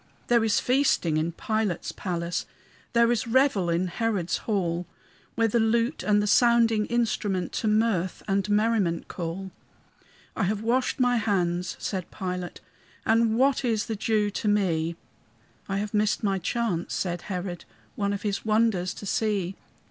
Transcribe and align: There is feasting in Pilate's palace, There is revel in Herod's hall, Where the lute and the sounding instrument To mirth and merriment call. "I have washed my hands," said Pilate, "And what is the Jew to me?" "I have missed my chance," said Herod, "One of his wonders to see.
There 0.29 0.43
is 0.43 0.59
feasting 0.59 1.17
in 1.17 1.31
Pilate's 1.33 1.91
palace, 1.91 2.47
There 2.93 3.11
is 3.11 3.27
revel 3.27 3.69
in 3.69 3.85
Herod's 3.85 4.37
hall, 4.49 4.87
Where 5.35 5.47
the 5.47 5.59
lute 5.59 6.01
and 6.01 6.23
the 6.23 6.25
sounding 6.25 6.87
instrument 6.87 7.51
To 7.51 7.67
mirth 7.67 8.23
and 8.27 8.49
merriment 8.49 9.07
call. 9.07 9.51
"I 10.35 10.45
have 10.45 10.63
washed 10.63 10.99
my 10.99 11.17
hands," 11.17 11.75
said 11.77 12.09
Pilate, 12.09 12.61
"And 13.05 13.37
what 13.37 13.63
is 13.63 13.85
the 13.85 13.95
Jew 13.95 14.31
to 14.31 14.47
me?" 14.47 14.95
"I 15.69 15.77
have 15.77 15.93
missed 15.93 16.23
my 16.23 16.39
chance," 16.39 16.95
said 16.95 17.21
Herod, 17.29 17.65
"One 17.95 18.11
of 18.11 18.23
his 18.23 18.43
wonders 18.43 18.95
to 18.95 19.05
see. 19.05 19.55